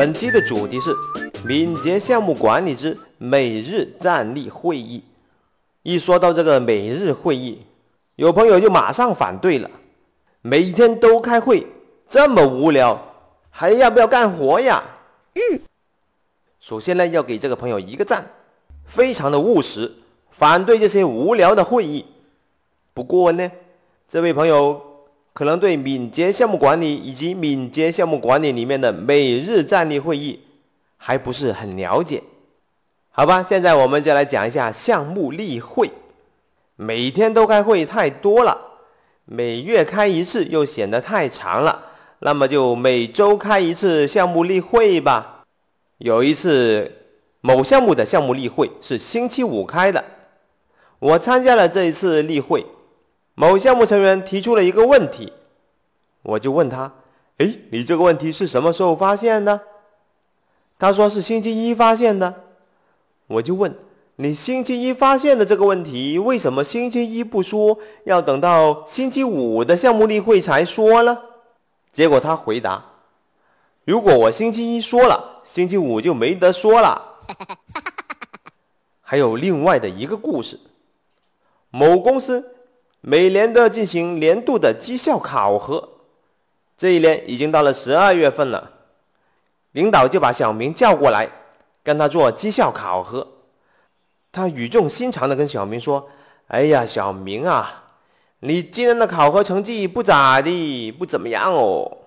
[0.00, 0.96] 本期的主题是
[1.44, 5.04] 敏捷项目管理之每日站立会议。
[5.82, 7.60] 一说到这个每日会议，
[8.16, 9.70] 有朋友就马上反对了：
[10.40, 11.66] 每天都开会，
[12.08, 12.98] 这么无聊，
[13.50, 14.82] 还要不要干活呀？
[15.34, 15.60] 嗯。
[16.60, 18.24] 首先呢，要给这个朋友一个赞，
[18.86, 19.92] 非常的务实，
[20.30, 22.06] 反对这些无聊的会议。
[22.94, 23.52] 不过呢，
[24.08, 24.89] 这位朋友。
[25.32, 30.40] 可能对敏捷项目管理以及敏捷项目管理里面的每日站立会议
[30.96, 32.22] 还不是很了解，
[33.10, 33.42] 好吧？
[33.42, 35.90] 现在我们就来讲一下项目例会。
[36.76, 38.58] 每天都开会太多了，
[39.26, 41.84] 每月开一次又显得太长了，
[42.20, 45.44] 那么就每周开一次项目例会吧。
[45.98, 46.90] 有一次，
[47.42, 50.02] 某项目的项目例会是星期五开的，
[50.98, 52.64] 我参加了这一次例会。
[53.40, 55.32] 某项目成员提出了一个问题，
[56.24, 56.92] 我就问他
[57.40, 59.62] ：“哎，你这个问题是什么时候发现的？”
[60.78, 62.34] 他说是星期一发现的。
[63.28, 63.74] 我就问
[64.16, 71.16] ：“你星期一发现的这个问题，为什么星期一不说，要等到星期五的项目例会才说呢？”
[71.90, 72.84] 结果他回答
[73.86, 77.02] ：“如果我星期一说了，星期五就没得说了。
[79.00, 80.60] ”还有另外的一个故事，
[81.70, 82.56] 某公司。
[83.02, 85.88] 每年都进行年度的绩效考核，
[86.76, 88.70] 这一年已经到了十二月份了，
[89.72, 91.30] 领导就把小明叫过来，
[91.82, 93.26] 跟他做绩效考核。
[94.30, 96.08] 他语重心长地跟小明说
[96.48, 97.86] ：“哎呀，小明啊，
[98.40, 101.98] 你今年的考核成绩不咋地，不怎么样哦。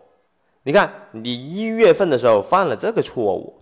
[0.64, 3.60] 你看，你一月份的时候犯了这个错误，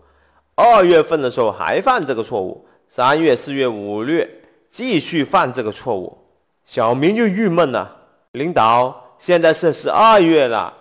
[0.55, 4.29] 二月份的时候还犯这个错误，三月、四月、五月
[4.69, 6.17] 继续犯这个错误。”
[6.63, 7.97] 小明就郁闷了，
[8.31, 10.73] 领导，现在是十二月了，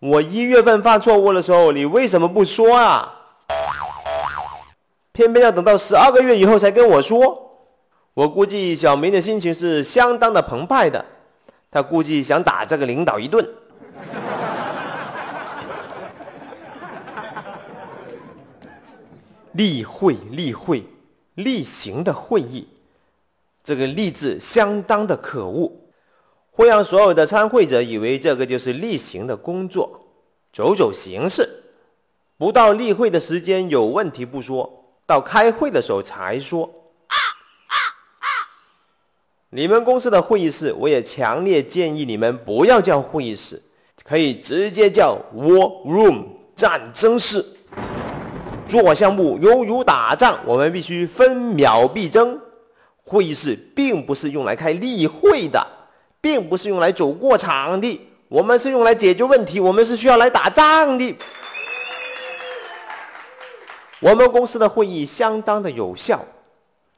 [0.00, 3.14] 我一月份犯错误的时候，你为什么不说啊？
[5.12, 7.46] 偏偏要等到十二个月以后才跟我说。
[8.14, 11.04] 我估计小明的心情是相当的澎湃的，
[11.70, 13.44] 他估计想打这个领导一顿。
[19.52, 20.84] 例会，例会，
[21.34, 22.68] 例行的会议。
[23.68, 25.70] 这个“例”字相当的可恶，
[26.50, 30.06] 会让所有的参会者以为这个就是例行的工作，
[30.50, 31.46] 走走形式。
[32.38, 36.66] 不到例会的时间有问题不说，到开会的时候才说。
[39.50, 43.62] 你们公司的会议室，我也强烈建议你们不要叫会议室，
[44.02, 46.24] 可以直接叫 War Room
[46.56, 47.44] 战争室。
[48.66, 52.40] 做项目犹如打仗，我们必须分秒必争。
[53.08, 55.66] 会议室并不是用来开例会的，
[56.20, 61.16] 并不是用来走过场的，我们是用来解决问题，我们是需要来打仗的。
[64.00, 66.22] 我们公司的会议相当的有效，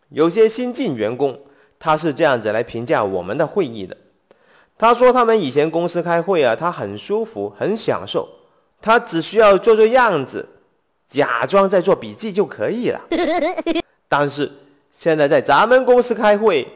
[0.09, 1.41] 有些新进员工
[1.78, 3.97] 他是这样子来评价我们的会议的，
[4.77, 8.28] 他说他们以前公司开会啊，他很舒服，很享受，
[8.82, 10.47] 他只需要做做样子，
[11.06, 13.00] 假装在做笔记就可以了，
[14.09, 14.50] 但是。
[14.92, 16.66] 现在在咱们公司开会，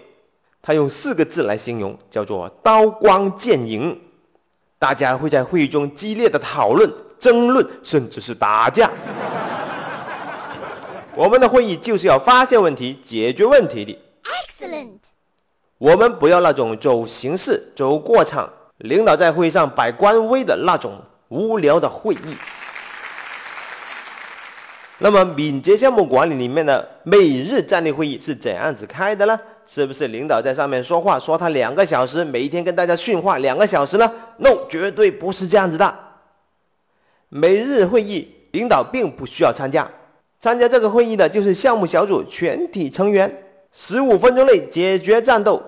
[0.63, 4.01] 他用四个字来形容，叫做“刀光剑影”。
[4.79, 8.91] 大家会在会议中激烈的讨论、争论，甚至是打架。
[11.15, 13.99] 我们的会议就是要发现问题、解决问题的。
[14.25, 14.99] Excellent。
[15.79, 22.37] 我们不要那种走形式、走过场、领导在会上摆官威的那种无聊的会议。
[25.05, 29.39] 那么敏捷项目管理里面的每日站立会议是怎样子开的呢？
[29.67, 35.95] 是不是领导在上面说话，说他两个小时，每一天跟大家训话两个小时呢？No，绝对不是这样子的。
[37.29, 39.87] 每日会议，领导并不需要参加，
[40.41, 45.63] 参加这个会议的就是项目小组全体成员，十五分钟内解决战斗。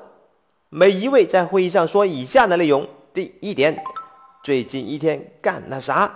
[0.70, 3.84] 每一位在会议上说以下的内容：第一点，
[4.42, 6.10] 最近一天干了啥？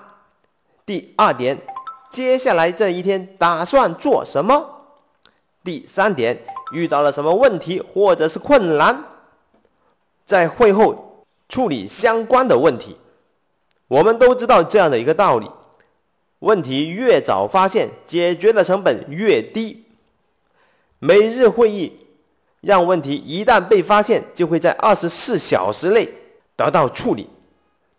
[0.87, 1.59] 第二点。
[2.11, 4.85] 接下来这一天打算做什么？
[5.63, 6.43] 第三点，
[6.73, 9.05] 遇到了什么问题或者是困难，
[10.27, 12.97] 在会后处理相关的问题。
[13.87, 15.51] 我们都知道这样的一个道理：
[16.41, 19.85] 问题越早发现，解决的成本越低。
[20.99, 22.07] 每日会议
[22.61, 26.09] 让问题一旦被发现，就会在二十四小时内
[26.57, 27.29] 得到处理。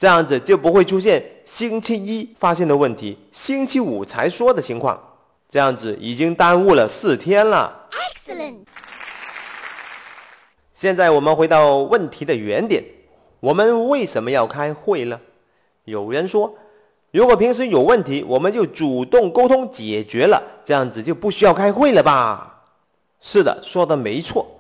[0.01, 4.99] 这样子就不会出现星期一发现的问题，星期五才说的情况。
[5.47, 7.87] 这样子已经耽误了四天了。
[7.91, 8.61] Excellent。
[10.73, 12.83] 现在我们回到问题的原点，
[13.39, 15.19] 我们为什么要开会呢？
[15.83, 16.51] 有人说，
[17.11, 22.63] 如果平时有问题，我们就主动沟通解决了，这样子就不需要开会了吧？
[23.19, 24.59] 是的，说的没错，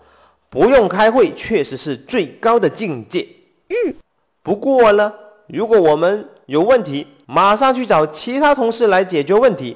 [0.51, 3.27] 不用开会确实是最高的境界。
[3.69, 3.95] 嗯，
[4.43, 5.11] 不过呢，
[5.53, 9.75] 如果我们有问题，马上去找其他同事来解决问题，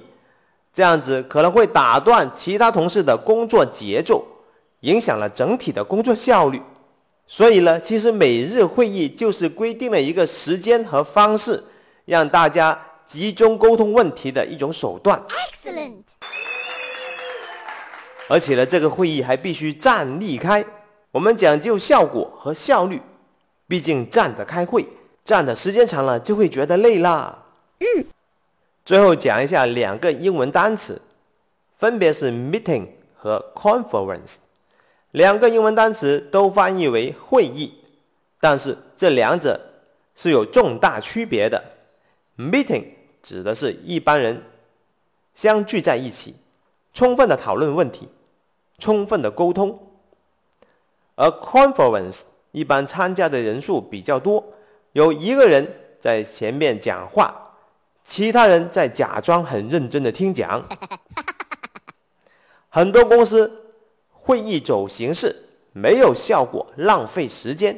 [0.73, 4.25] 这样子可能会打断其他同事的工作节奏，
[4.81, 6.61] 影响了整体的工作效率。
[7.27, 11.63] 所以呢，其实每日会议就是规定了一个时间和方式。
[12.05, 12.77] 让大家
[13.07, 15.19] 集中沟通问题的一种手段。
[15.27, 16.03] Excellent。
[18.27, 20.63] 而且呢，这个会议还必须站立开。
[21.09, 23.01] 我们讲究效果和效率，
[23.67, 24.87] 毕竟站着开会，
[25.25, 27.43] 站的时间长了就会觉得累啦。
[27.79, 28.05] 嗯。
[28.85, 31.01] 最后讲一下两个英文单词，
[31.75, 32.87] 分别是 meeting
[33.17, 34.35] 和 conference。
[35.09, 37.73] 两个英文单词都翻译为会议，
[38.39, 39.59] 但是这两者
[40.13, 41.63] 是有重大区别的。
[42.37, 42.85] Meeting
[43.23, 44.43] 指的是一般人
[45.33, 46.35] 相聚在一起，
[46.93, 48.07] 充分的讨论问题，
[48.77, 49.79] 充分的沟通；
[51.15, 54.44] 而 Conference 一般参加的人数比较多，
[54.95, 55.67] 有一个人
[55.99, 57.35] 在前面讲话，
[58.05, 60.65] 其他人在假装很认真的听讲。
[62.71, 63.73] 很多公司
[64.09, 65.35] 会议走形式，
[65.73, 67.77] 没有效果，浪费时间。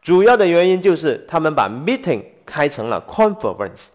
[0.00, 3.88] 主要的原因就是他们把 Meeting 开成了 Conference。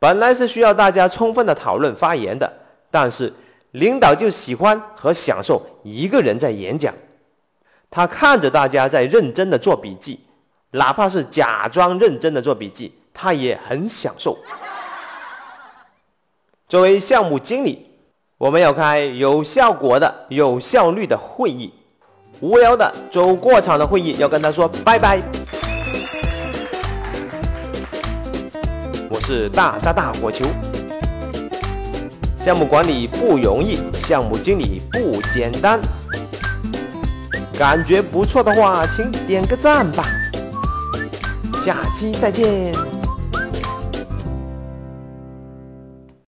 [0.00, 2.52] 本来是需要大家充分的讨论发言的，
[2.90, 3.32] 但是
[3.70, 6.92] 领导就喜欢和享受一个人在演讲，
[7.88, 10.18] 他看着大家在认真的做笔记，
[10.72, 14.36] 哪怕是假装认真的做笔记，他也很享受。
[16.68, 17.88] 作为项目经理，
[18.36, 21.72] 我们要开有效果的、有效率的会议，
[22.40, 25.22] 无聊的走过场的会议要跟他说拜拜。
[29.10, 30.44] 我是大大大火球。
[32.36, 35.80] 项目管理不容易，项目经理不简单。
[37.58, 40.04] 感觉不错的话，请点个赞吧。
[41.68, 42.87] 下期再见。